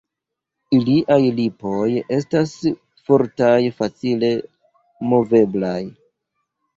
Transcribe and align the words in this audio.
Iliaj 0.75 1.17
lipoj 1.39 1.83
estas 2.17 2.53
fortaj, 3.09 3.51
facile 3.81 4.31
moveblaj. 5.13 5.75